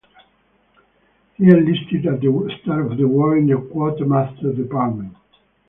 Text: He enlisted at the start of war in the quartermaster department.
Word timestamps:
He 1.37 1.43
enlisted 1.43 2.07
at 2.07 2.21
the 2.21 2.57
start 2.63 2.91
of 2.91 2.97
war 3.07 3.37
in 3.37 3.45
the 3.45 3.57
quartermaster 3.71 4.51
department. 4.51 5.15